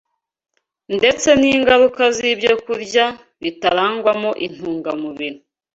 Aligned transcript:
ndetse 0.97 1.29
n’ingaruka 1.39 2.03
z’ibyokurya 2.15 3.05
bitarangwamo 3.41 4.31
intungamubiri 4.45 5.39